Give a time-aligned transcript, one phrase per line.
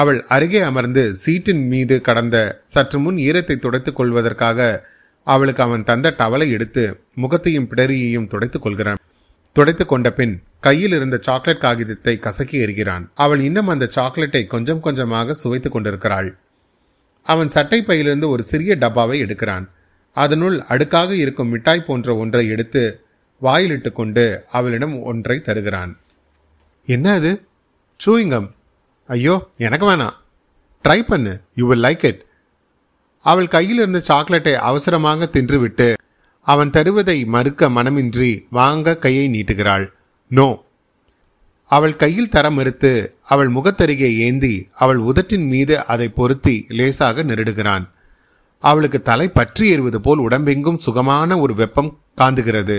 [0.00, 4.86] அவள் அருகே அமர்ந்து சீட்டின் மீது கடந்த சற்று முன் ஈரத்தை துடைத்துக் கொள்வதற்காக
[5.24, 6.82] அவளுக்கு அவன் தந்த டவலை எடுத்து
[7.14, 8.96] முகத்தையும் பிடரியையும் துடைத்துக் கொள்கிறான்.
[9.52, 13.08] துடைத்துக் கொண்ட பின் கையில் இருந்த சாக்லேட் காகிதத்தை கசக்கி எறிகிறான்.
[13.14, 16.38] அவள் இன்னும் அந்த சாக்லேட்டை கொஞ்சம் கொஞ்சமாக சுவைத்துக் கொண்டிருக்கிறாள்.
[17.22, 19.66] அவன் சட்டை பையிலிருந்து ஒரு சிறிய டப்பாவை எடுக்கிறான்.
[20.16, 22.84] அதனுள் அடுக்காக இருக்கும் மிட்டாய் போன்ற ஒன்றை எடுத்து
[23.38, 25.96] வாயிலிட்டு கொண்டு அவளிடம் ஒன்றை தருகிறான்.
[26.86, 27.32] என்ன அது?
[28.06, 28.54] சூயிங்கம்
[29.08, 30.14] ஐயோ எனக்கு வேணாம்.
[30.84, 31.32] ட்ரை பண்ணு.
[31.54, 32.22] யூ வில் லைக் இட்
[33.24, 35.88] அவள் கையில் இருந்த சாக்லேட்டை அவசரமாக தின்றுவிட்டு
[36.46, 39.86] அவன் தருவதை மறுக்க மனமின்றி வாங்க கையை நீட்டுகிறாள்.
[40.30, 40.48] நோ
[41.70, 47.86] அவள் கையில் தர மறுத்து அவள் முகத்தருகே ஏந்தி அவள் உதட்டின் மீது அதை பொருத்தி லேசாக நெருடுகிறான்.
[48.58, 52.78] அவளுக்கு தலை பற்றி எறுவது போல் உடம்பெங்கும் சுகமான ஒரு வெப்பம் காந்துகிறது.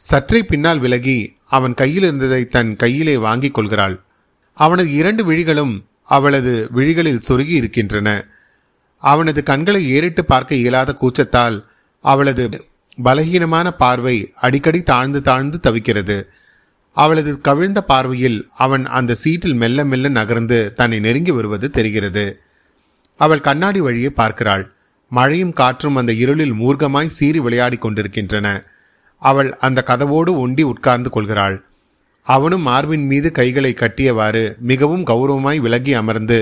[0.00, 3.96] சற்றே பின்னால் விலகி அவன் கையில் இருந்ததை தன் கையிலே வாங்கிக் கொள்கிறாள்.
[4.56, 8.24] அவனது இரண்டு விழிகளும் அவளது விழிகளில் சொருகி இருக்கின்றன.
[8.98, 11.64] அவனது கண்களை ஏறிட்டு பார்க்க இயலாத கூச்சத்தால்
[12.00, 12.66] அவளது
[13.04, 16.26] பலகீனமான பார்வை அடிக்கடி தாழ்ந்து தாழ்ந்து தவிக்கிறது.
[16.92, 22.40] அவளது கவிழ்ந்த பார்வையில் அவன் அந்த சீட்டில் மெல்ல மெல்ல நகர்ந்து தன்னை நெருங்கி வருவது தெரிகிறது.
[23.16, 24.72] அவள் கண்ணாடி வழியே பார்க்கிறாள்.
[25.08, 28.62] மழையும் காற்றும் அந்த இருளில் மூர்க்கமாய் சீறி விளையாடி கொண்டிருக்கின்றன.
[29.18, 31.65] அவள் அந்த கதவோடு ஒண்டி உட்கார்ந்து கொள்கிறாள்.
[32.26, 36.38] அவனும் மார்பின் மீது கைகளை கட்டியவாறு மிகவும் கௌரவமாய் விலகி அமர்ந்து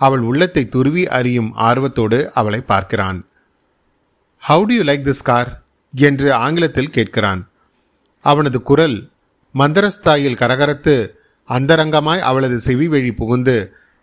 [0.00, 3.18] அவள் உள்ளத்தை துருவி அறியும் ஆர்வத்தோடு அவளை பார்க்கிறான்.
[4.42, 5.50] How do you like this car
[5.94, 7.42] என்று ஆங்கிலத்தில் கேட்கிறான்.
[8.24, 8.96] அவனது குரல்
[9.54, 10.94] மந்தரஸ்தாயில் கரகரத்து
[11.48, 13.56] அந்தரங்கமாய் அவளது செவி வழி புகுந்து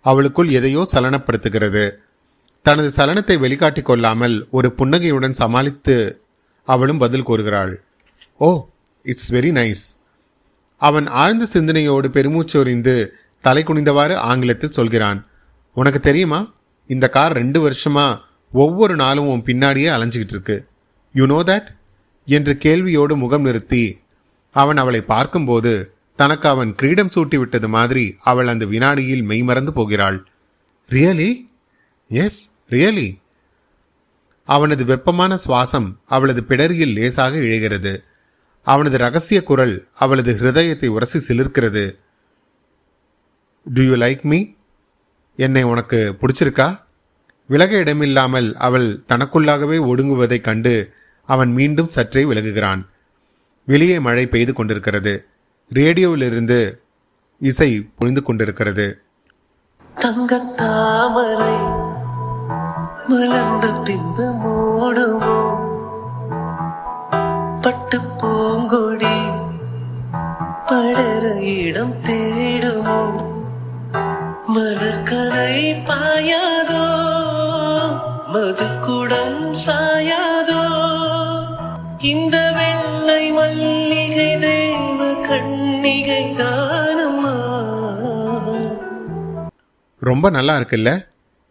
[0.06, 1.86] அவளுக்குள் எதையோ சலனப்படுத்துகிறது.
[2.68, 5.95] தனது சலனத்தை வெளிக்காட்டிக் கொள்ளாமல் ஒரு புன்னகையுடன் சமாளித்து
[6.68, 7.73] அவளும் பதில் கூறுகிறாள்.
[8.40, 8.50] ஓ
[9.06, 9.84] இட்ஸ் வெரி நைஸ்
[10.88, 12.95] அவன் ஆழ்ந்த சிந்தனையோடு பெருமூச்சொறிந்து
[13.44, 15.20] தலை குனிந்தவாறு ஆங்கிலத்தில் சொல்கிறான்
[15.78, 16.40] உனக்கு தெரியுமா?
[16.90, 18.06] இந்த கார் ரெண்டு வருஷமா
[18.52, 20.58] ஒவ்வொரு நாளும் உன் பின்னாடியே அலைஞ்சிக்கிட்டு இருக்கு.
[21.14, 21.70] யூ நோ தட்
[22.28, 23.85] என்று கேள்வியோடு முகம் நிறுத்தி
[24.56, 25.74] அவன் அவளை பார்க்கும்போது
[26.19, 30.19] தனக்கு அவன் கிரீடம் சூட்டி விட்டது மாதிரி அவள் அந்த வினாடியில் மெய்மறந்து போகிறாள்.
[30.90, 31.31] ரியலி
[32.09, 33.09] எஸ் ரியலி
[34.47, 37.94] அவனது வெப்பமான சுவாசம் அவளது பிடரியில் லேசாக இழைகிறது.
[38.63, 41.84] அவனது ரகசிய குரல் அவளது ஹிருதயத்தை உரசி சிலிர்க்கிறது.
[43.74, 44.46] டு யூ லைக் மீ
[45.35, 46.68] என்னை உனக்கு பிடிச்சிருக்கா?
[47.47, 50.94] விலக இடமில்லாமல் அவள் தனக்குள்ளாகவே ஒடுங்குவதைக் கண்டு
[51.25, 52.81] அவன் மீண்டும் சற்றே விலகுகிறான்.
[53.66, 55.25] வெளியே மழை பெய்து கொண்டிருக்கிறது.
[55.73, 56.59] ரேடியோவிலிருந்து
[57.40, 59.02] இசை பொழிந்து கொண்டிருக்கிறது.
[59.96, 61.56] தங்க தாமரை
[63.07, 65.33] மலர்ந்த பின்பு மூடுமோ
[71.46, 73.22] இடம் தேடுமோ?
[74.56, 76.86] மலர்கனை பாயாதோ?
[78.34, 80.62] மதுக்குடம் சாயாதோ?
[82.00, 87.32] இந்த வெள்ளை மல்லிகை தேவ கண்ணிகை தானம்மா?
[90.00, 91.06] ரொம்ப நல்லா இருக்குல்ல?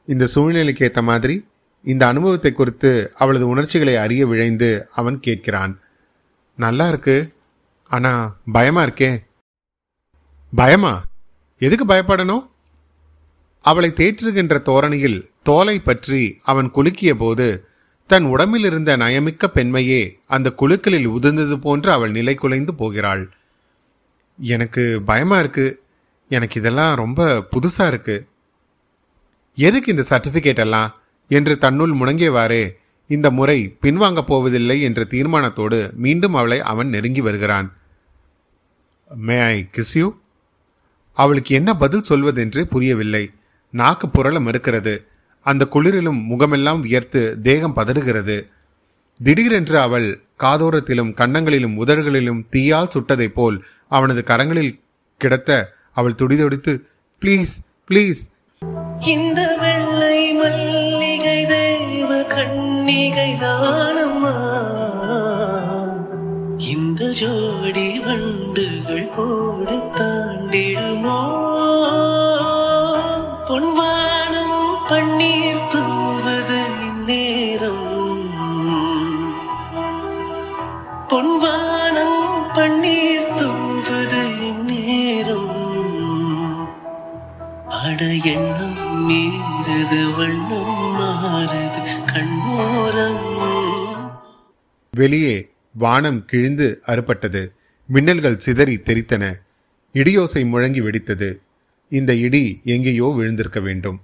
[0.07, 1.47] இந்த சூழ்நிலைக்கு ஏற்ற மாதிரி
[1.83, 5.75] இந்த அனுபவத்தை குறித்து அவளது உணர்ச்சிகளை அறிய விழைந்து அவன் கேட்கிறான்.
[6.57, 7.33] நல்லா இருக்கு.
[7.89, 9.31] ஆனா பயமா இருக்கே.
[10.55, 11.05] பயமா?
[11.59, 12.51] எதுக்கு பயப்படணும்?
[13.63, 17.67] அவளை தேற்றுகின்ற தோரணியில் தோலை பற்றி அவன் குலுக்கிய போது
[18.07, 23.33] தன் உடம்பில் இருந்த நயமிக்க பெண்மையே அந்த குழுக்களில் உதிர்ந்தது போன்று அவள் நிலை குலைந்து போகிறாள்.
[24.39, 25.83] எனக்கு பயமா இருக்கு.
[26.29, 28.27] எனக்கு இதெல்லாம் ரொம்ப புதுசா இருக்கு.
[29.55, 30.95] எதுக்கு இந்த சர்டிபிகேட் எல்லாம்?
[31.29, 32.77] என்று தன்னுள் முணங்கியவாறே
[33.09, 37.77] இந்த முறை பின்வாங்க போவதில்லை என்ற தீர்மானத்தோடு மீண்டும் அவளை அவன் நெருங்கி வருகிறான்.
[39.15, 40.21] மே ஐ கிஸ் யூ
[41.13, 43.31] அவளுக்கு என்ன பதில் சொல்வதென்று புரியவில்லை.
[43.71, 44.95] நாக்கு புரள மறுக்கிறது
[45.47, 48.37] அந்த குளிரிலும் முகமெல்லாம் வியர்த்து தேகம் பதறுகிறது.
[49.23, 54.79] திடீரென்று அவள் காதோரத்திலும் கன்னங்களிலும் உதடுகளிலும் தீயால் சுட்டதைப் போல் அவனது கரங்களில்
[55.25, 56.73] கிடத்த அவள் துடிதொடித்து
[57.21, 57.55] ப்ளீஸ்
[57.89, 58.23] ப்ளீஸ்
[59.07, 60.19] இந்த வெள்ளை
[90.17, 91.81] வண்ணம் மாறுது
[92.13, 93.21] கண்ணோரம்
[94.97, 97.53] வெளியே வானம் கிழிந்து அறுபட்டது
[97.93, 99.35] மின்னல்கள் சிதறி தெரித்தன
[99.93, 101.39] இடியோசை முழங்கி வெடித்தது.
[101.89, 104.01] இந்த இடி எங்கேயோ விழுந்திருக்க வேண்டும்.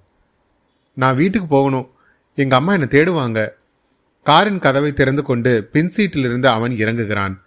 [0.93, 1.91] நான் வீட்டுக்கு போகணும்.
[2.35, 3.49] எங்க அம்மா என்னை தேடுவாங்க.
[4.23, 7.39] காரின் கதவை திறந்து கொண்டு பின் சீட்டிலிருந்து அவன் இறங்குகிறான்.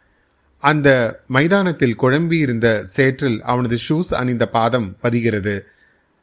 [0.59, 5.61] அந்த மைதானத்தில் குழம்பி இருந்த சேற்றில் அவனது ஷூஸ் அணிந்த பாதம் பதிகிறது.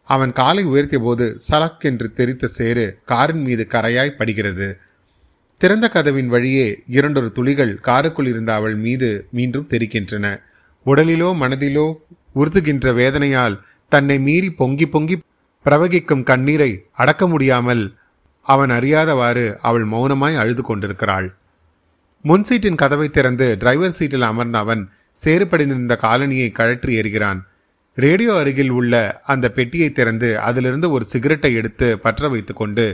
[0.08, 4.68] அவன் காலை உயர்த்திய போது சலக் என்று தெரித்த சேறு காரின் மீது கரையாய் படுகிறது.
[5.60, 6.66] திறந்த கதவின் வழியே
[6.96, 10.26] இரண்டொரு துளிகள் காருக்குள் இருந்த அவள் மீது மீண்டும் தெரிக்கின்றன
[10.86, 11.86] உடலிலோ மனதிலோ
[12.34, 13.56] உறுத்துகின்ற வேதனையால்
[13.92, 15.16] தன்னை மீறி பொங்கி பொங்கி
[15.66, 16.70] பிரவகிக்கும் கண்ணீரை
[17.02, 17.84] அடக்க முடியாமல்
[18.46, 21.28] அவன் அறியாதவாறு அவள் மௌனமாய் அழுது கொண்டிருக்கிறாள்.
[22.24, 24.82] முன் சீட்டின் கதவை திறந்து டிரைவர் சீட்டில் அமர்ந்த அவன்
[25.16, 27.40] சேறுபடிந்திருந்த காலனியை கழற்றி எறிகிறான்.
[28.02, 28.94] ரேடியோ அருகில் உள்ள
[29.32, 32.84] அந்த பெட்டியை திறந்து அதிலிருந்து ஒரு சிகரெட்டை எடுத்து பற்ற வைத்து கொண்டு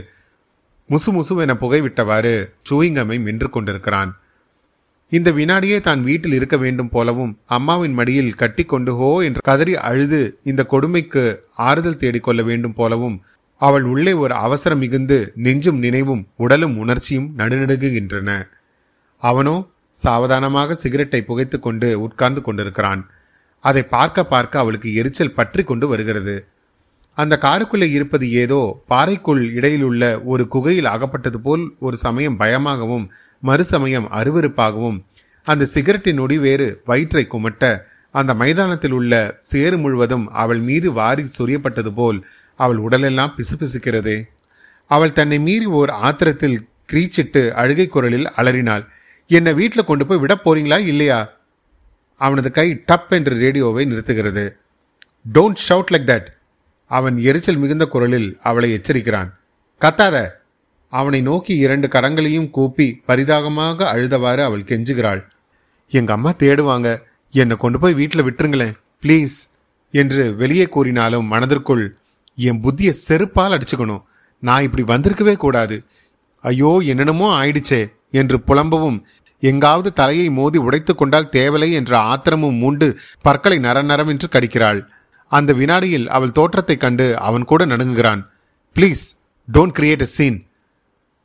[0.89, 2.33] முசு முசு என புகைவிட்டவாறு
[2.69, 4.11] சூயிங்கமை மென்று கொண்டிருக்கிறான்.
[5.11, 10.21] இந்த வினாடியே தான் வீட்டில் இருக்க வேண்டும் போலவும் அம்மாவின் மடியில் கட்டிக்கொண்டு ஹோ என்று கதறி அழுது
[10.51, 11.23] இந்த கொடுமைக்கு
[11.67, 13.17] ஆறுதல் தேடிக்கொள்ள வேண்டும் போலவும்
[13.61, 18.29] அவள் உள்ளே ஒரு அவசரம் மிகுந்து நெஞ்சும் நினைவும் உடலும் உணர்ச்சியும் நடுநடுங்குகின்றன.
[19.21, 19.55] அவனோ
[19.95, 23.03] சாவதானமாக சிகரெட்டை புகைத்துக்கொண்டு உட்கார்ந்து கொண்டிருக்கிறான்.
[23.65, 26.35] அதை பார்க்க பார்க்க அவளுக்கு எரிச்சல் பற்றி கொண்டு வருகிறது.
[27.17, 28.59] அந்த காருக்குள்ளே இருப்பது ஏதோ
[28.91, 33.05] பாறைக்குள் இடையிலுள்ள ஒரு குகையில் அகப்பட்டது போல் ஒரு சமயம் பயமாகவும்
[33.43, 34.97] மறுசமயம் அருவருப்பாகவும்
[35.47, 37.63] அந்த சிகரெட்டின் நொடி வேறு வயிற்றை குமட்ட
[38.11, 39.13] அந்த மைதானத்தில் உள்ள
[39.51, 42.19] சேறு முழுவதும் அவள் மீது வாரி சொரியப்பட்டது போல்
[42.59, 44.17] அவள் உடலெல்லாம் பிசுபிசுக்கிறதே.
[44.91, 46.57] அவள் தன்னை மீறி ஓர் ஆத்திரத்தில்
[46.91, 48.83] கிரீச்சிட்டு அழுகை குரலில் அலறினாள்.
[49.31, 51.19] என்னை வீட்டில் கொண்டு போய் விட போறீங்களா இல்லையா?
[52.21, 54.45] அவனது கை டப் என்று ரேடியோவை நிறுத்துகிறது.
[55.33, 56.27] டோன்ட் ஷவுட் லைக் தட்
[56.91, 59.29] அவன் எரிச்சல் மிகுந்த குரலில் அவளை எச்சரிக்கிறான்.
[59.81, 60.15] கத்தாத.
[60.93, 65.21] அவனை நோக்கி இரண்டு கரங்களையும் கூப்பி பரிதாகமாக அழுதவாறு அவள் கெஞ்சுகிறாள்.
[65.89, 66.89] எங்க அம்மா தேடுவாங்க.
[67.31, 68.75] என்னை கொண்டு போய் வீட்டில் விட்டுருங்களேன்.
[69.03, 69.37] ப்ளீஸ்
[69.93, 71.85] என்று வெளியே கூறினாலும் மனதிற்குள்
[72.35, 74.03] என் புத்தியை செருப்பால் அடிச்சுக்கணும்.
[74.43, 75.83] நான் இப்படி வந்திருக்கவே கூடாது.
[76.43, 78.97] ஐயோ என்னென்னமோ ஆயிடுச்சே என்று புலம்பவும்
[79.39, 84.85] எங்காவது தலையை மோதி உடைத்து கொண்டால் தேவலை என்ற ஆத்திரமும் மூண்டு பற்களை நரநரவென்று கடிக்கிறாள்.
[85.27, 88.25] அந்த வினாடியில் அவள் தோற்றத்தைக் கண்டு அவன் கூட நடுங்குகிறான்.
[88.79, 89.17] Please
[89.53, 90.47] don't create a scene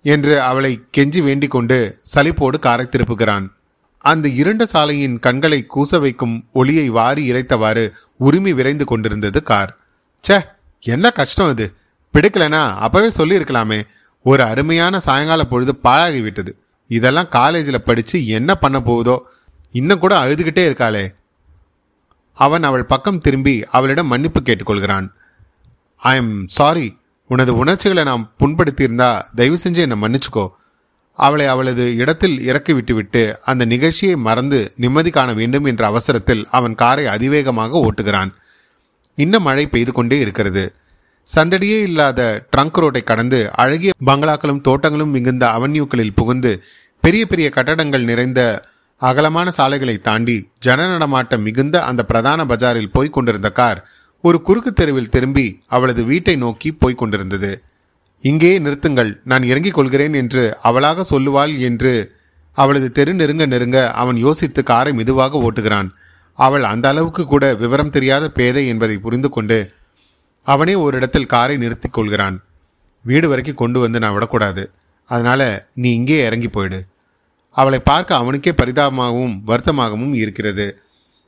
[0.03, 3.47] என்று அவளை கெஞ்சி வேண்டிக் கொண்டு சலிப்போடு காரை திருப்புகிறான்.
[3.99, 9.77] அந்த இருண்ட சாலையின் கண்களை கூச வைக்கும் ஒளியை வாரி இறைத்தவாறு உரிமை விரைந்து கொண்டிருந்தது கார்.
[10.29, 10.45] ச்சே
[10.81, 11.75] என்ன கஷ்டம் இது
[12.15, 13.83] பிடிக்கலனா அப்பவே சொல்லியிருக்கலாமே.
[14.23, 16.53] ஒரு அருமையான சாயங்கால பொழுது பாழாகிவிட்டது.
[16.97, 19.17] இதெல்லாம் காலேஜில் படித்து என்ன பண்ண போகுதோ
[19.79, 21.05] இன்னும் கூட அழுதுகிட்டே இருக்காளே.
[22.37, 25.07] அவன் அவள் பக்கம் திரும்பி அவளிடம் மன்னிப்பு கேட்டுக்கொள்கிறான்.
[25.97, 26.87] ஐ எம் சாரி
[27.31, 30.47] உனது உணர்ச்சிகளை நாம் புண்படுத்தியிருந்தா தயவு செஞ்சு என்னை மன்னிச்சுக்கோ.
[31.19, 37.07] அவளை அவளது இடத்தில் இறக்கி விட்டுவிட்டு அந்த நிகழ்ச்சியை மறந்து நிம்மதி காண வேண்டும் என்ற அவசரத்தில் அவன் காரை
[37.07, 38.31] அதிவேகமாக ஓட்டுகிறான்.
[39.19, 40.65] இன்னும் மழை பெய்து கொண்டே இருக்கிறது.
[41.35, 42.21] சந்தடியே இல்லாத
[42.53, 46.53] ட்ரங்க் ரோட்டை கடந்து அழகிய பங்களாக்களும் தோட்டங்களும் மிகுந்த அவன்யூக்களில் புகுந்து
[47.05, 48.41] பெரிய பெரிய கட்டடங்கள் நிறைந்த
[49.01, 53.81] அகலமான சாலைகளை தாண்டி ஜன நடமாட்டம் மிகுந்த அந்த பிரதான பஜாரில் போய்க் கொண்டிருந்த கார்
[54.25, 57.53] ஒரு குறுக்கு தெருவில் திரும்பி அவளது வீட்டை நோக்கி போய்க் கொண்டிருந்தது.
[58.25, 61.93] இங்கே நிறுத்துங்கள் நான் இறங்கிக் கொள்கிறேன் என்று அவளாக சொல்லுவாள் என்று
[62.57, 65.89] அவளது தெரு நெருங்க நெருங்க அவன் யோசித்து காரை மெதுவாக ஓட்டுகிறான்.
[66.39, 69.59] அவள் அந்த அளவுக்கு கூட விவரம் தெரியாத பேதை என்பதை புரிந்து கொண்டு
[70.43, 72.43] அவனே ஒரு இடத்தில் காரை நிறுத்தி கொள்கிறான்.
[73.03, 74.71] வீடு வரைக்கும் கொண்டு வந்து நான் விடக்கூடாது.
[75.05, 76.85] அதனால நீ இங்கே இறங்கி போயிடு.
[77.51, 80.81] அவளை பார்க்க அவனுக்கே பரிதாபமாகவும் வருத்தமாகவும் இருக்கிறது.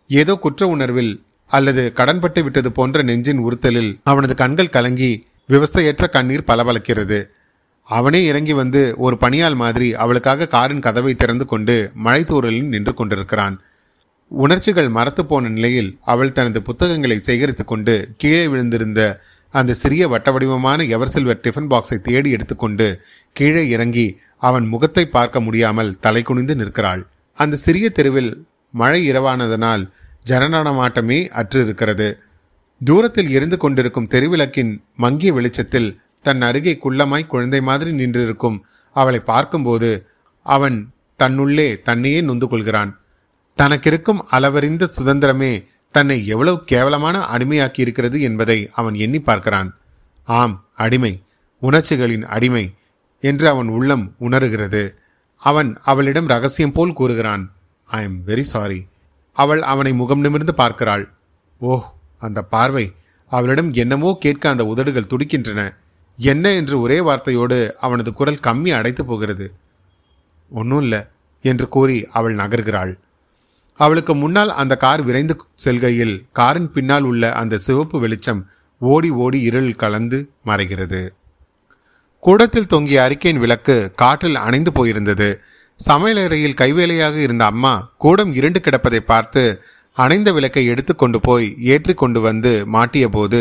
[0.08, 7.24] ஏதோ குற்ற உணர்வில் அல்லது கடன்பட்டு விட்டது போன்ற நெஞ்சின் உறுத்தலில் அவனது கண்கள் கலங்கி விவஸ்தையற்ற கண்ணீர் பளபளக்கிறது.
[7.82, 12.24] அவனே இறங்கி வந்து ஒரு பணியாள் மாதிரி அவளுக்காக காரின் கதவை திறந்து கொண்டு மழை
[12.62, 13.60] நின்று கொண்டிருக்கிறான்.
[14.32, 19.00] உணர்ச்சிகள் மறத்து போன நிலையில் அவள் தனது புத்தகங்களை சேகரித்து கொண்டு கீழே விழுந்திருந்த
[19.54, 22.86] அந்த சிறிய வட்ட வடிவமான எவர்சில்வர் டிஃபன் பாக்ஸை தேடி எடுத்துக்கொண்டு
[23.32, 24.06] கீழே இறங்கி
[24.38, 27.02] அவன் முகத்தை பார்க்க முடியாமல் தலை குனிந்து நிற்கிறாள்.
[27.38, 29.84] அந்த சிறிய தெருவில் மழை இரவானதனால்
[30.26, 32.08] ஜனநடமாட்டமே அற்று இருக்கிறது
[32.80, 35.90] தூரத்தில் இருந்து கொண்டிருக்கும் தெருவிளக்கின் மங்கிய வெளிச்சத்தில்
[36.22, 38.58] தன் அருகே குள்ளமாய் குழந்தை மாதிரி நின்றிருக்கும்
[38.96, 40.06] அவளை பார்க்கும்போது
[40.46, 43.01] அவன் தன்னுள்ளே தன்னையே நொந்து கொள்கிறான்.
[43.56, 49.78] தனக்கிருக்கும் அளவறிந்த சுதந்திரமே தன்னை எவ்வளவு கேவலமான அடிமையாக்கி இருக்கிறது என்பதை அவன் எண்ணி பார்க்கிறான்.
[50.24, 51.22] ஆம் அடிமை.
[51.58, 52.74] உணர்ச்சிகளின் அடிமை
[53.20, 54.98] என்று அவன் உள்ளம் உணர்கிறது.
[55.36, 57.52] அவன் அவளிடம் ரகசியம் போல் கூறுகிறான்.
[57.84, 58.86] I am very sorry.
[59.32, 61.12] அவள் அவனை முகம் நிமிர்ந்து பார்க்கிறாள்.
[61.60, 61.82] ஓஹ்
[62.18, 62.92] அந்த பார்வை.
[63.28, 65.74] அவளிடம் என்னமோ கேட்க அந்த உதடுகள் துடிக்கின்றன.
[66.16, 69.54] என்ன என்று ஒரே வார்த்தையோடு அவனது குரல் கம்மி அடைத்து போகிறது.
[70.50, 71.04] ஒன்றும் இல்லை
[71.42, 72.98] என்று கூறி அவள் நகர்கிறாள்.
[73.84, 75.34] அவளுக்கு முன்னால் அந்த கார் விரைந்து
[75.64, 78.42] செல்கையில் காரின் பின்னால் உள்ள அந்த சிவப்பு வெளிச்சம்
[78.80, 81.02] ஓடி ஓடி இருள் கலந்து மறைகிறது.
[82.22, 85.28] கூடத்தில் தொங்கிய அறிக்கையின் விளக்கு காற்றில் அணைந்து போயிருந்தது.
[85.80, 87.74] சமையலறையில் கைவேலையாக இருந்த அம்மா
[88.04, 89.42] கூடம் இருண்டு கிடப்பதை பார்த்து
[89.96, 93.40] அணைந்த விளக்கை எடுத்து கொண்டு போய் ஏற்றி கொண்டு வந்து மாட்டிய போது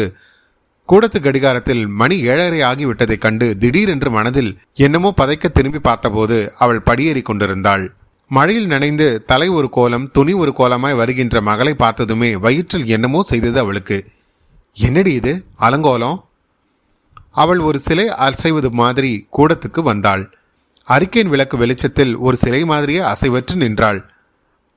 [0.89, 4.51] கூடத்து கடிகாரத்தில் மணி ஏழரை ஆகிவிட்டதைக் கண்டு திடீரென்று மனதில்
[4.85, 7.85] என்னமோ பதைக்க திரும்பி பார்த்தபோது அவள் படியேறி கொண்டிருந்தாள்.
[8.31, 14.05] மழையில் நனைந்து தலை ஒரு கோலம் துணி ஒரு கோலமாய் வருகின்ற மகளை பார்த்ததுமே வயிற்றில் என்னமோ செய்தது அவளுக்கு.
[14.73, 15.45] என்னடி இது?
[15.59, 16.17] அலங்கோலம்?
[17.31, 20.35] அவள் ஒரு சிலை அசைவது மாதிரி கூடத்துக்கு வந்தாள்.
[20.87, 24.11] அறிக்கையின் விளக்கு வெளிச்சத்தில் ஒரு சிலை மாதிரியே அசைவற்று நின்றாள்.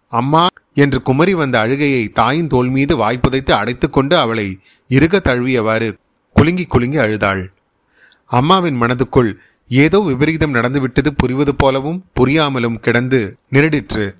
[0.08, 0.46] அம்மா!
[0.74, 4.58] என்று குமரி வந்த அழுகையை தாயின் தோல் மீது வாய்ப்புதைத்து அடைத்துக்கொண்டு அவளை
[4.88, 5.94] இறுக தழுவியவாறு
[6.36, 7.42] குலுங்கி குலுங்கி அழுதாள்.
[8.26, 9.30] அம்மாவின் மனதுக்குள்
[9.68, 14.14] ஏதோ விபரீதம் நடந்துவிட்டது புரிவது போலவும் புரியாமலும் கிடந்து நிரடிற்று.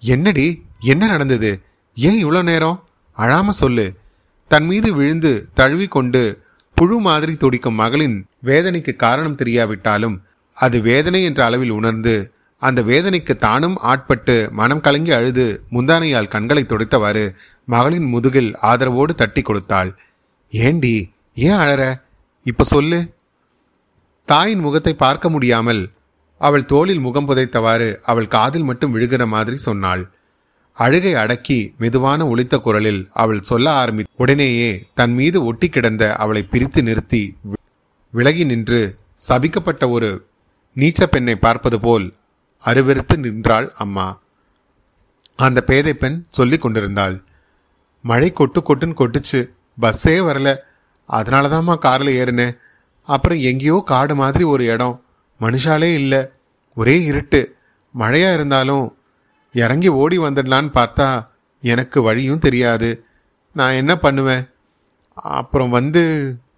[0.00, 0.62] என்னடி?
[0.80, 1.60] என்ன நடந்தது?
[1.94, 2.84] ஏன் இவ்வளோ நேரம்?
[3.16, 3.94] அழாம சொல்லு.
[4.48, 6.42] தன் மீது விழுந்து தழுவிக்கொண்டு
[6.74, 10.18] புழு மாதிரி துடிக்கும் மகளின் வேதனைக்கு காரணம் தெரியாவிட்டாலும்
[10.54, 17.34] அது வேதனை என்ற அளவில் உணர்ந்து அந்த வேதனைக்கு தானும் ஆட்பட்டு மனம் கலங்கி அழுது முந்தானையால் கண்களை துடைத்தவாறு
[17.64, 19.98] மகளின் முதுகில் ஆதரவோடு தட்டி கொடுத்தாள்.
[20.50, 21.12] ஏண்டி?
[21.34, 21.94] ஏன் அழற?
[22.44, 23.16] இப்ப சொல்லு.
[24.30, 25.82] தாயின் முகத்தை பார்க்க முடியாமல்
[26.40, 30.02] அவள் தோளில் முகம் புதைத்தவாறு அவள் காதில் மட்டும் விழுகிற மாதிரி சொன்னாள்.
[30.76, 36.82] அழுகை அடக்கி மெதுவான ஒளித்த குரலில் அவள் சொல்ல ஆரம்பி உடனேயே தன் மீது ஒட்டி கிடந்த அவளை பிரித்து
[36.82, 37.22] நிறுத்தி
[38.14, 38.80] விலகி நின்று
[39.28, 40.10] சபிக்கப்பட்ட ஒரு
[40.76, 42.06] நீச்ச பெண்ணை பார்ப்பது போல்
[42.64, 44.06] அருவெறுத்து நின்றாள் அம்மா.
[45.36, 47.16] அந்த பேதை பெண் சொல்லிக் கொண்டிருந்தாள்.
[48.04, 49.40] மழை கொட்டு கொட்டுன்னு கொட்டுச்சு.
[49.80, 50.48] பஸ்ஸே வரல.
[51.08, 52.56] அதனால தான்மா காரில் ஏறினேன்
[53.08, 54.96] அப்புறம் எங்கேயோ காடு மாதிரி ஒரு இடம்.
[55.40, 56.20] மனுஷாலே இல்லை.
[56.76, 57.40] ஒரே இருட்டு.
[57.94, 58.86] மழையாக இருந்தாலும்
[59.54, 61.08] இறங்கி ஓடி வந்துடலான்னு பார்த்தா
[61.62, 62.90] எனக்கு வழியும் தெரியாது.
[63.56, 64.44] நான் என்ன பண்ணுவேன்?
[65.36, 66.02] அப்புறம் வந்து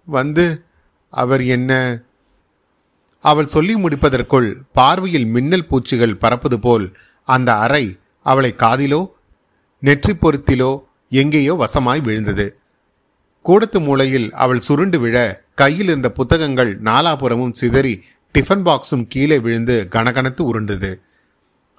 [0.05, 0.45] வந்து
[1.13, 1.71] அவர் என்ன?
[3.23, 6.85] அவள் சொல்லி முடிப்பதற்குள் பார்வையில் மின்னல் பூச்சிகள் பறப்பது போல்
[7.27, 7.85] அந்த அறை
[8.25, 9.01] அவளை காதிலோ
[9.83, 10.71] நெற்றி பொருத்திலோ
[11.11, 12.47] எங்கேயோ வசமாய் விழுந்தது.
[13.45, 15.17] கூடத்து மூலையில் அவள் சுருண்டு விழ
[15.61, 17.93] கையில் இருந்த புத்தகங்கள் நாலாபுறமும் சிதறி
[18.35, 20.91] டிஃபன் பாக்ஸும் கீழே விழுந்து கனகனத்து உருண்டது.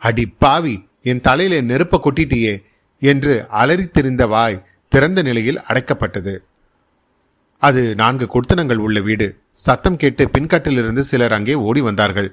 [0.02, 0.74] அடி பாவி
[1.10, 2.54] என் தலையில நெருப்ப கொட்டிட்டியே
[3.02, 4.62] என்று அலறித்திருந்த வாய்
[4.92, 6.34] திறந்த நிலையில் அடைக்கப்பட்டது.
[7.62, 9.28] அது நான்கு கொடுத்தனங்கள் உள்ள வீடு.
[9.66, 12.30] சத்தம் கேட்டு பின்கட்டிலிருந்து சிலர் அங்கே ஓடி வந்தார்கள்.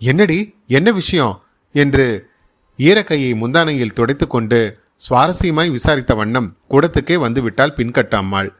[0.00, 0.38] என்னடி
[0.76, 1.34] என்ன விஷயம்?
[1.74, 2.06] என்று
[2.78, 4.60] ஈரக்கையை முந்தானையில் துடைத்துக்கொண்டு
[5.04, 7.40] சுவாரஸ்யமாய் விசாரித்த வண்ணம் கூடத்துக்கே வந்து
[7.78, 8.50] பின்கட்ட அம்மாள்.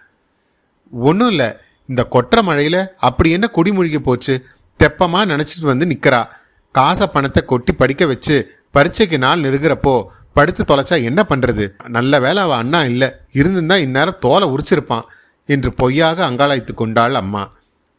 [0.91, 1.49] ஒன்றும் இல்லை
[1.87, 4.47] இந்த கொற்ற மழையில அப்படி என்ன குடிமூழ்கி போச்சு?
[4.79, 6.26] தெப்பமா நினைச்சிட்டு வந்து நிக்கிறா.
[6.73, 11.88] காசை பணத்தை கொட்டி படிக்க வச்சு பரீட்சைக்கு நாள் நெருங்குறப்போ படுத்து தொலைச்சா என்ன பண்றது?
[11.88, 13.25] நல்ல வேலை அவ அண்ணா இல்ல.
[13.33, 15.03] இருந்திருந்தா இந்நேரம் தோலை உரிச்சிருப்பான்
[15.47, 17.53] என்று பொய்யாக அங்காளாய்த்து கொண்டாள் அம்மா.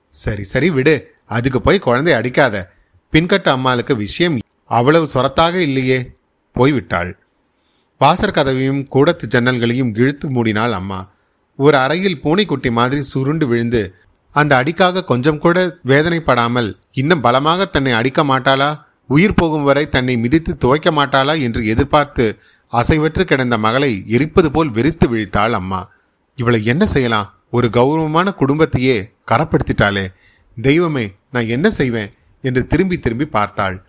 [0.10, 1.13] சரி சரி விடு.
[1.25, 2.72] அதுக்கு போய் குழந்தை அடிக்காத.
[3.12, 6.12] பின்கட்டு அம்மாளுக்கு விஷயம் அவ்வளவு சொரத்தாக இல்லையே.
[6.56, 7.13] போய்விட்டாள்.
[8.00, 11.13] வாசற் கதவையும் கூடத்து ஜன்னல்களையும் இழுத்து மூடினாள் அம்மா.
[11.55, 13.95] ஒரு அறையில் பூனைக்குட்டி மாதிரி சுருண்டு விழுந்து
[14.31, 18.83] அந்த அடிக்காக கொஞ்சம் கூட வேதனைப்படாமல் இன்னும் பலமாக தன்னை அடிக்க மாட்டாளா?
[19.07, 21.41] உயிர் போகும் வரை தன்னை மிதித்து துவைக்க மாட்டாளா?
[21.41, 22.38] என்று எதிர்பார்த்து
[22.71, 25.91] அசைவற்று கிடந்த மகளை எரிப்பது போல் வெறித்து விழித்தாள் அம்மா.
[26.35, 27.33] இவளை என்ன செய்யலாம்?
[27.51, 30.05] ஒரு கௌரவமான குடும்பத்தையே கரப்படுத்திட்டாளே.
[30.62, 32.12] தெய்வமே நான் என்ன செய்வேன்?
[32.41, 33.83] என்று திரும்பி திரும்பி பார்த்தாள்.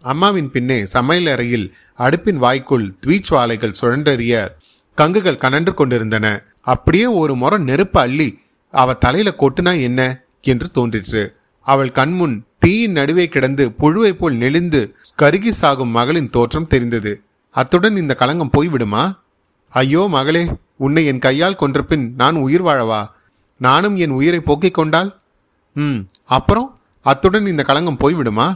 [0.00, 4.48] அம்மாவின் பின்னே சமையல் அறையில் அடுப்பின் வாய்க்குள் தீச்சுவாலைகள் சுழன்றறிய
[4.96, 6.42] கங்குகள் கனன்று கொண்டிருந்தன.
[6.72, 8.28] அப்படியே ஒரு முறை நெருப்பு அள்ளி
[8.74, 10.00] அவ தலையில கொட்டுனா என்ன
[10.50, 11.22] என்று தோன்றிற்று.
[11.66, 14.80] அவள் கண்முன் தீயின் நடுவே கிடந்து புழுவை போல் நெளிந்து
[15.22, 17.12] கருகி சாகும் மகளின் தோற்றம் தெரிந்தது.
[17.54, 19.02] அத்துடன் இந்த களங்கம் போய்விடுமா?
[19.72, 20.42] ஐயோ மகளே
[20.76, 23.00] உன்னை என் கையால் கொன்ற பின் நான் உயிர் வாழவா?
[23.60, 25.10] நானும் என் உயிரை போக்கிக் கொண்டால்?
[25.76, 26.00] ம்
[26.36, 26.68] அப்புறம்?
[27.06, 28.46] அத்துடன் இந்த களங்கம் போய்விடுமா?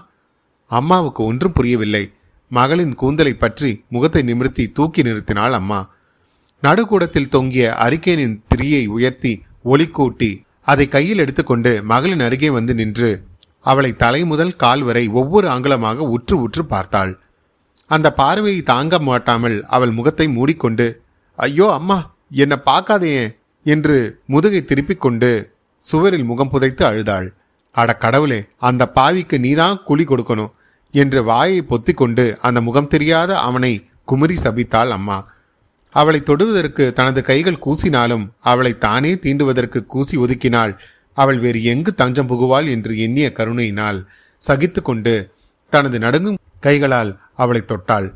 [0.71, 2.05] அம்மாவுக்கு ஒன்றும் புரியவில்லை.
[2.53, 5.81] மகளின் கூந்தலை பற்றி முகத்தை நிமிர்த்தி தூக்கி நிறுத்தினாள் அம்மா.
[6.63, 9.33] நடுக்கூடத்தில் தொங்கிய அரிக்கேனின் திரியை உயர்த்தி
[9.73, 10.31] ஒலி கூட்டி
[10.71, 13.11] அதை கையில் எடுத்துக்கொண்டு மகளின் அருகே வந்து நின்று
[13.65, 17.13] அவளை தலை முதல் கால் வரை ஒவ்வொரு ஆங்கிலமாக உற்று உற்று பார்த்தாள்.
[17.91, 20.87] அந்த பார்வையை தாங்க மாட்டாமல் அவள் முகத்தை மூடிக்கொண்டு
[21.39, 21.99] ஐயோ அம்மா
[22.43, 23.25] என்னை பார்க்காதையே
[23.67, 25.31] என்று முதுகை திருப்பிக் கொண்டு
[25.83, 27.29] சுவரில் முகம் புதைத்து அழுதாள்.
[27.75, 30.53] அட கடவுளே அந்த பாவிக்கு நீதான் குழி கொடுக்கணும்
[30.95, 33.73] என்று வாயை பொத்திக்கொண்டு அந்த முகம் தெரியாத அவனை
[34.05, 35.19] குமரி சபித்தாள் அம்மா.
[35.95, 40.73] அவளை தொடுவதற்கு தனது கைகள் கூசினாலும் அவளை தானே தீண்டுவதற்கு கூசி ஒதுக்கினாள்.
[41.17, 43.99] அவள் வேறு எங்கு தஞ்சம் புகுவாள் என்று எண்ணிய கருணையினால்
[44.41, 45.15] சகித்துக்கொண்டு
[45.73, 48.09] தனது நடுங்கும் கைகளால் அவளை தொட்டாள்.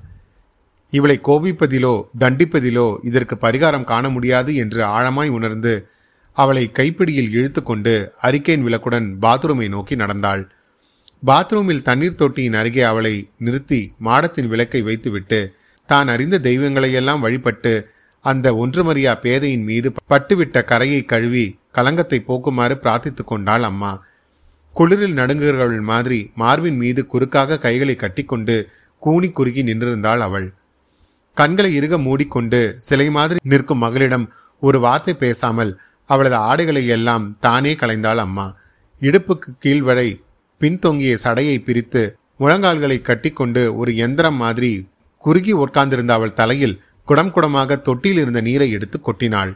[0.93, 5.75] இவளை கோபிப்பதிலோ தண்டிப்பதிலோ இதற்கு பரிகாரம் காண முடியாது என்று ஆழமாய் உணர்ந்து
[6.37, 10.43] அவளை கைப்பிடியில் இழுத்துக்கொண்டு அரிக்கேன் விளக்குடன் பாத்ரூமை நோக்கி நடந்தாள்.
[11.27, 15.41] பாத்ரூமில் தண்ணீர் தொட்டியின் அருகே அவளை நிறுத்தி மாடத்தின் விளக்கை வைத்துவிட்டு
[15.87, 17.73] தான் அறிந்த தெய்வங்களையெல்லாம் வழிபட்டு
[18.25, 23.91] அந்த ஒன்றுமறியா பேதையின் மீது பட்டுவிட்ட கரையை கழுவி கலங்கத்தை போக்குமாறு பிரார்த்தித்து கொண்டாள் அம்மா.
[24.75, 28.57] குளிரில் நடுங்குகிறவள் மாதிரி மார்பின் மீது குறுக்காக கைகளை கட்டிக்கொண்டு
[29.03, 30.49] கூனி குறுகி நின்றிருந்தாள் அவள்.
[31.37, 34.27] கண்களை இறுக மூடிக்கொண்டு சிலை மாதிரி நிற்கும் மகளிடம்
[34.63, 35.73] ஒரு வார்த்தை பேசாமல்
[36.11, 38.47] அவளது ஆடைகளை எல்லாம் தானே களைந்தாள் அம்மா.
[39.03, 40.09] இடுப்புக்கு கீழ்வரை
[40.61, 42.03] பின்தொங்கிய சடையை பிரித்து
[42.41, 44.73] முழங்கால்களை கட்டிக்கொண்டு ஒரு எந்திரம் மாதிரி
[45.27, 46.75] குறுகி உட்கார்ந்திருந்த அவள் தலையில்
[47.09, 49.53] குடம் குடமாக தொட்டியில் இருந்த நீரை எடுத்து கொட்டினாள்.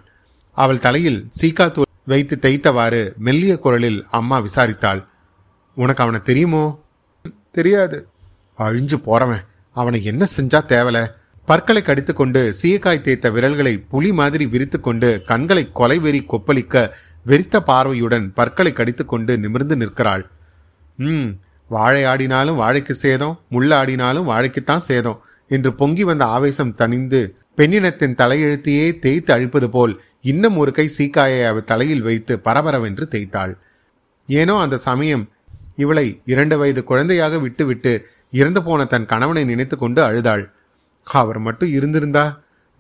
[0.57, 5.01] அவள் தலையில் சீக்காத்தூள் வைத்து தேய்த்தவாறு மெல்லிய குரலில் அம்மா விசாரித்தாள்.
[5.77, 6.65] உனக்கு அவனை தெரியுமோ?
[7.53, 7.99] தெரியாது.
[8.59, 9.45] அழிஞ்சு போறவன்.
[9.77, 10.99] அவனை என்ன செஞ்சா தேவல?
[11.49, 16.85] பற்களை கடித்துக்கொண்டு சீயக்காய் தேய்த்த விரல்களை புலி மாதிரி விரித்துக்கொண்டு கண்களை கொலை வெறி கொப்பளிக்க
[17.27, 20.25] வெறித்த பார்வையுடன் பற்களை கடித்துக்கொண்டு நிமிர்ந்து நிற்கிறாள்.
[20.97, 21.31] ம்
[21.71, 25.19] வாழை ஆடினாலும் வாழைக்கு சேதம் முள்ள ஆடினாலும் வாழைக்குத்தான் சேதம்.
[25.51, 27.21] என்று பொங்கி வந்த ஆவேசம் தணிந்து
[27.59, 33.53] பெண்ணினத்தின் தலையெழுத்தையே தேய்த்து அழிப்பது போல் இன்னும் ஒரு கை சீக்காயை அவள் தலையில் வைத்து பரபரவென்று தேய்த்தாள்.
[34.29, 35.25] ஏனோ அந்த சமயம்
[35.77, 37.93] இவளை இரண்டு வயது குழந்தையாக விட்டுவிட்டு
[38.31, 40.45] இறந்து போன தன் கணவனை நினைத்து கொண்டு அழுதாள்.
[41.07, 42.25] அவர் மட்டும் இருந்திருந்தா?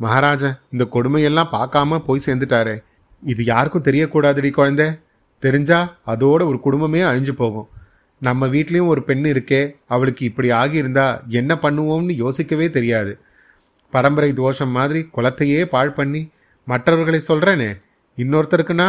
[0.00, 2.76] மகாராஜா இந்த கொடுமையெல்லாம் பார்க்காம போய் சேர்ந்துட்டாரே.
[3.22, 4.88] இது யாருக்கும் தெரியக்கூடாதுடி குழந்தை.
[5.42, 7.68] தெரிஞ்சா அதோட ஒரு குடும்பமே அழிஞ்சு போகும்.
[8.22, 11.06] நம்ம வீட்லேயும் ஒரு பெண் இருக்கே அவளுக்கு இப்படி ஆகியிருந்தா
[11.40, 13.12] என்ன பண்ணுவோம்னு யோசிக்கவே தெரியாது.
[13.92, 16.22] பரம்பரை தோஷம் மாதிரி குலத்தையே பாழ் பண்ணி
[16.68, 17.70] மற்றவர்களை சொல்கிறேனே
[18.18, 18.88] இன்னொருத்தருக்குன்னா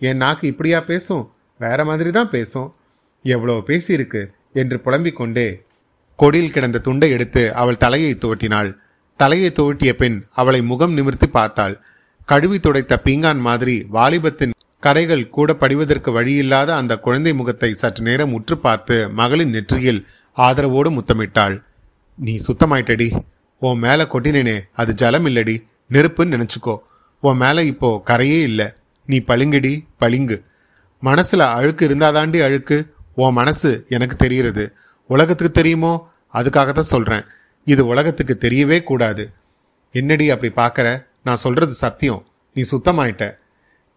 [0.00, 1.24] என் நாக்கு இப்படியா பேசும்?
[1.60, 2.70] வேற மாதிரி தான் பேசும்.
[3.24, 5.48] எவ்வளோ பேசியிருக்கு என்று புலம்பிக் கொண்டே
[6.18, 8.70] கொடியில் கிடந்த துண்டை எடுத்து அவள் தலையை துவட்டினாள்.
[9.20, 11.76] தலையை துவட்டிய பெண் அவளை முகம் நிமிர்த்தி பார்த்தாள்.
[12.24, 14.53] கழுவி துடைத்த பீங்கான் மாதிரி வாலிபத்தின்
[14.84, 21.64] கரைகள் கூட படிவதற்கு வழியில்லாத அந்த குழந்தை முகத்தை சற்று நேரம் உற்று பார்த்து மகளின் நெற்றியில் ஆதரவோடு முத்தமிட்டாள்.
[22.16, 23.20] நீ சுத்தமாயிட்டடி.
[23.58, 24.60] உன் மேலே கொட்டினேனே.
[24.72, 25.64] அது ஜலம் இல்லடி.
[25.90, 26.78] நெருப்புன்னு நினைச்சுக்கோ.
[27.20, 28.66] உன் மேலே இப்போ கரையே இல்லை.
[29.06, 29.86] நீ பளிங்குடி.
[29.98, 30.44] பளிங்கு.
[31.04, 32.94] மனசுல அழுக்கு இருந்தாதாண்டி அழுக்கு.
[33.14, 34.72] உன் மனசு எனக்கு தெரிகிறது.
[35.08, 36.10] உலகத்துக்கு தெரியுமோ?
[36.34, 37.22] அதுக்காகத்தான் சொல்றேன்.
[37.64, 39.30] இது உலகத்துக்கு தெரியவே கூடாது.
[39.92, 41.06] என்னடி அப்படி பார்க்குற?
[41.24, 42.26] நான் சொல்றது சத்தியம்.
[42.54, 43.42] நீ சுத்தமாயிட்ட.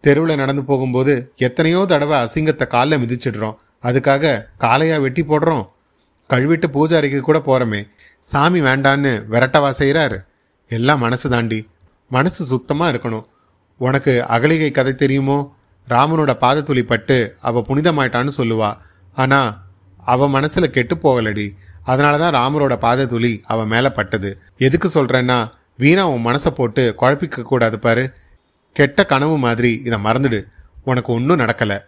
[0.04, 1.14] தெருவில் நடந்து போகும்போது
[1.46, 3.56] எத்தனையோ தடவை அசிங்கத்தை காலில் மிதிச்சிடுறோம்.
[3.88, 4.32] அதுக்காக
[4.64, 5.64] காலையாக வெட்டி போடுறோம்.
[6.30, 7.80] கழுவிட்டு பூஜாரிக்கு கூட போகிறோமே
[8.24, 10.18] சாமி வேண்டான்னு விரட்டவா செய்கிறாரு
[10.70, 11.60] எல்லாம் மனசு தாண்டி
[12.10, 13.26] மனசு சுத்தமாக இருக்கணும்.
[13.80, 15.38] உனக்கு அகலிகை கதை தெரியுமோ?
[15.88, 17.16] ராமனோட பாதத்துளி பட்டு
[17.48, 18.70] அவள் புனிதமாயிட்டான்னு சொல்லுவா.
[19.22, 19.50] ஆனால்
[20.12, 21.46] அவள் மனசில் கெட்டு போகலடி.
[21.86, 24.30] அதனாலதான் ராமரோட பாதத்துளி அவன் மேலே பட்டது.
[24.66, 25.38] எதுக்கு சொல்கிறேன்னா
[25.82, 28.04] வீணா உன் மனசை போட்டு குழப்பிக்க கூடாது பாரு.
[28.78, 30.40] கெட்ட கனவு மாதிரி இதை மறந்துடு.
[30.84, 31.84] உனக்கு ஒன்றும் நடக்கல.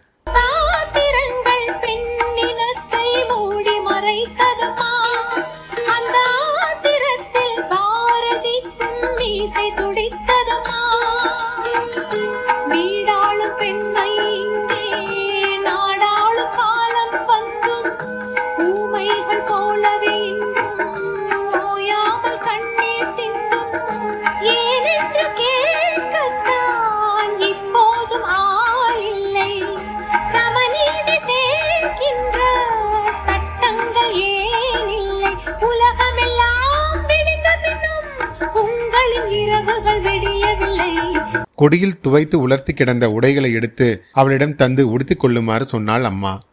[41.61, 46.43] கொடியில் துவைத்து உலர்த்தி கிடந்த உடைகளை எடுத்து அவளிடம் தந்து உடுத்திக் கொள்ளுமாறு சொன்னாள் அம்மா.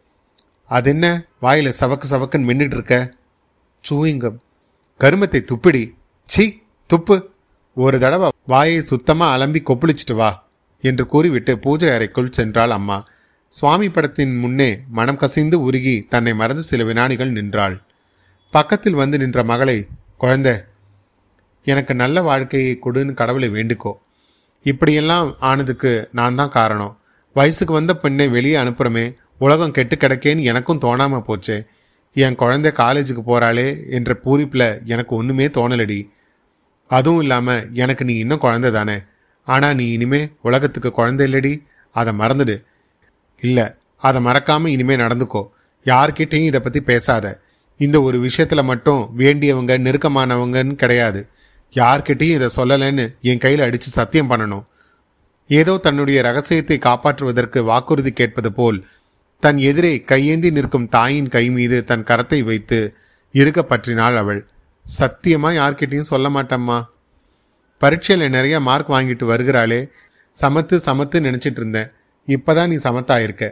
[0.65, 1.05] அதென்ன?
[1.41, 3.13] வாயில சவக்கு சவக்குன்னு மின்னிட்டு இருக்க?
[4.99, 5.95] கருமத்தை துப்பிடி.
[6.25, 7.29] சி துப்பு.
[7.75, 10.29] ஒரு தடவை வாயை சுத்தமா அலம்பி கொப்புளிச்சிட்டு வா
[10.81, 13.07] என்று கூறிவிட்டு பூஜை அறைக்குள் சென்றாள் அம்மா.
[13.47, 17.81] சுவாமி படத்தின் முன்னே மனம் கசிந்து உருகி தன்னை மறந்து சில வினாடிகள் நின்றாள்.
[18.51, 20.53] பக்கத்தில் வந்து நின்ற மகளை குழந்தை
[21.65, 23.93] எனக்கு நல்ல வாழ்க்கையை கொடுன்னு கடவுளை வேண்டுகோ
[24.61, 26.99] இப்படியெல்லாம் ஆனதுக்கு நான் தான் காரணம்.
[27.33, 31.65] வயசுக்கு வந்த பெண்ணை வெளியே அனுப்புறமே உலகம் கெட்டு கிடக்கேன்னு எனக்கும் தோணாம போச்சே.
[32.13, 36.09] என் குழந்தை காலேஜுக்கு போறாளே என்ற பூரிப்பில் எனக்கு ஒண்ணுமே தோணலடி.
[36.87, 38.97] அதுவும் இல்லாம எனக்கு நீ இன்னும் குழந்தை தானே.
[39.45, 41.63] ஆனா நீ இனிமே உலகத்துக்கு குழந்தை இல்லடி.
[41.91, 42.63] அதை மறந்துடு.
[43.41, 45.47] இல்ல அதை மறக்காம இனிமே நடந்துக்கோ.
[45.83, 47.39] யார்கிட்டயும் இதை பத்தி பேசாத.
[47.77, 51.27] இந்த ஒரு விஷயத்துல மட்டும் வேண்டியவங்க நெருக்கமானவங்கன்னு கிடையாது.
[51.73, 54.65] யார்கிட்டையும் இதை சொல்லலைன்னு என் கையில் அடித்து சத்தியம் பண்ணணும்.
[55.49, 58.79] ஏதோ தன்னுடைய ரகசியத்தை காப்பாற்றுவதற்கு வாக்குறுதி கேட்பது போல்
[59.43, 62.79] தன் எதிரே கையேந்தி நிற்கும் தாயின் கை மீது தன் கரத்தை வைத்து
[63.33, 64.41] இருக்க பற்றினாள் அவள்.
[64.85, 66.77] சத்தியமாக யார்கிட்டையும் சொல்ல மாட்டம்மா.
[67.81, 69.81] பரீட்சையில் நிறைய மார்க் வாங்கிட்டு வருகிறாளே.
[70.35, 71.91] சமத்து சமத்து நினச்சிட்டு இருந்தேன்.
[72.27, 73.45] இப்பதான் நீ சமத்தா இருக்க.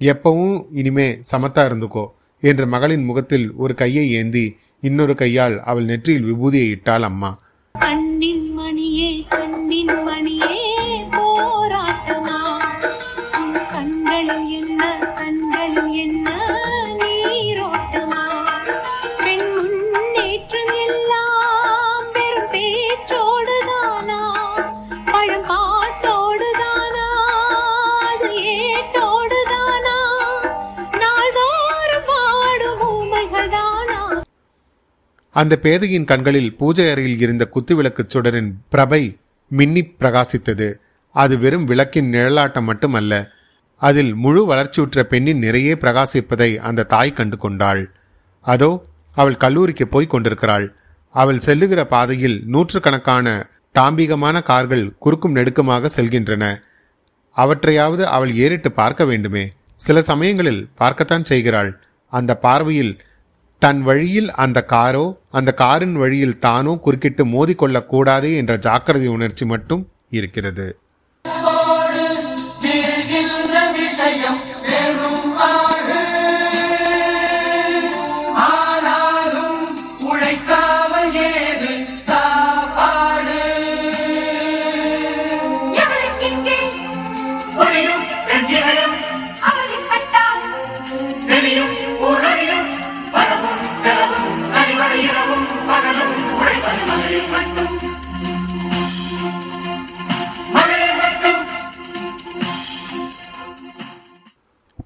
[0.00, 2.04] எப்பவும் இனிமே சமத்தா இருந்துக்கோ
[2.42, 4.44] என்று மகளின் முகத்தில் ஒரு கையை ஏந்தி
[4.88, 7.30] இன்னொரு கையால் அவள் நெற்றியில் விபூதியை இட்டாள் அம்மா.
[7.80, 9.10] கண்ணின் மணியே.
[35.30, 39.16] அந்த பேதையின் கண்களில் பூஜை அறையில் இருந்த குத்துவிளக்குச் சுடரின் பிரபை
[39.48, 40.74] மின்னி பிரகாசித்தது.
[41.10, 43.30] அது வெறும் விளக்கின் நிழலாட்டம் மட்டுமல்ல
[43.76, 47.90] அதில் முழு வளர்ச்சியுற்ற பெண்ணின் நிறையே பிரகாசிப்பதை அந்த தாய் கண்டு கொண்டாள்.
[48.40, 50.66] அதோ அவள் கல்லூரிக்கு போய் கொண்டிருக்கிறாள்.
[51.10, 56.44] அவள் செல்லுகிற பாதையில் நூற்றுக்கணக்கான டாம்பிகமான கார்கள் குறுக்கும் நெடுக்குமாக செல்கின்றன.
[57.36, 59.52] அவற்றையாவது அவள் ஏறிட்டு பார்க்க வேண்டுமே.
[59.76, 61.80] சில சமயங்களில் பார்க்கத்தான் செய்கிறாள்.
[62.06, 63.00] அந்த பார்வையில்
[63.60, 69.82] தன் வழியில் அந்த காரோ அந்த காரின் வழியில் தானோ குறுக்கிட்டு மோதிக்கொள்ளக் கூடாதே என்ற ஜாக்கிரதை உணர்ச்சி மட்டும்
[70.10, 70.66] இருக்கிறது.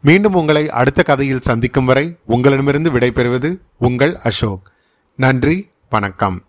[0.07, 4.71] மீண்டும் உங்களை அடுத்த கதையில் சந்திக்கும் வரை உங்களிடமிருந்து விடைபெறுவது உங்கள் அசோக்.
[5.17, 6.45] நன்றி வணக்கம்.